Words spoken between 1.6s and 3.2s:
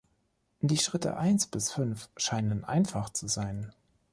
fünf scheinen einfach